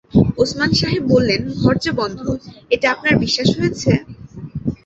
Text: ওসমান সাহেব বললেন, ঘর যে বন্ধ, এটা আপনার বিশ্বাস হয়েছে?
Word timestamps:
ওসমান 0.37 0.71
সাহেব 0.79 1.03
বললেন, 1.13 1.41
ঘর 1.61 1.75
যে 1.83 1.91
বন্ধ, 1.99 2.19
এটা 2.71 2.87
আপনার 2.91 3.15
বিশ্বাস 3.23 3.49
হয়েছে? 3.57 3.91